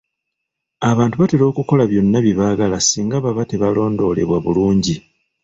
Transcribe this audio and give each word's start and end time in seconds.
Abantu 0.91 1.15
batera 1.21 1.45
okukola 1.51 1.83
byonna 1.91 2.17
bye 2.21 2.37
baagala 2.39 2.77
singa 2.81 3.17
baba 3.25 3.43
tebalondoolebwa 3.49 4.37
bulungi. 4.45 4.95